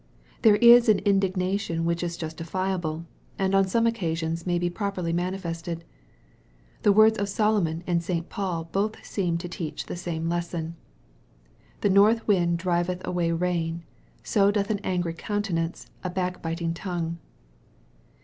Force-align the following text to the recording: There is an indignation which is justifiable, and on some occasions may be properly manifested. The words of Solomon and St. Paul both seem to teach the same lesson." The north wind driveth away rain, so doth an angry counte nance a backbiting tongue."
There 0.41 0.55
is 0.55 0.89
an 0.89 0.97
indignation 0.97 1.85
which 1.85 2.01
is 2.01 2.17
justifiable, 2.17 3.05
and 3.37 3.53
on 3.53 3.67
some 3.67 3.85
occasions 3.85 4.47
may 4.47 4.57
be 4.57 4.67
properly 4.67 5.13
manifested. 5.13 5.83
The 6.81 6.91
words 6.91 7.19
of 7.19 7.29
Solomon 7.29 7.83
and 7.85 8.01
St. 8.03 8.27
Paul 8.27 8.63
both 8.71 9.05
seem 9.05 9.37
to 9.37 9.47
teach 9.47 9.85
the 9.85 9.95
same 9.95 10.27
lesson." 10.27 10.75
The 11.81 11.91
north 11.91 12.27
wind 12.27 12.57
driveth 12.57 13.05
away 13.05 13.31
rain, 13.31 13.83
so 14.23 14.49
doth 14.49 14.71
an 14.71 14.79
angry 14.79 15.13
counte 15.13 15.53
nance 15.53 15.91
a 16.03 16.09
backbiting 16.09 16.73
tongue." 16.73 17.19